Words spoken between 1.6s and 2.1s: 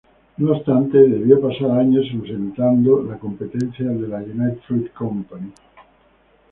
años